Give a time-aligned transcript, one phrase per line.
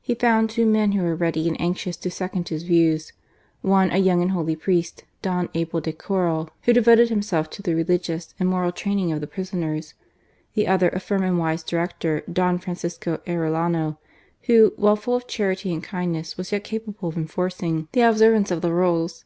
[0.00, 3.12] He found two men who were ready and anxious to second his views.
[3.62, 7.04] One, a young and holy priest, Don Abel de Corral, who WORKS OF CHARITY.
[7.06, 9.94] 237 devoted himself to the religious and moral training of the prisoners;
[10.54, 13.98] the other, a firm and wise director, Don Francisco Arellano,
[14.48, 18.62] who, while full of charity and kindness, was yet capable of enforcing the observance of
[18.62, 19.24] the rules.